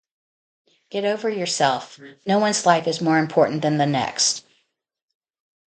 [0.89, 4.43] Get over yourself no one’s life is more important than the next.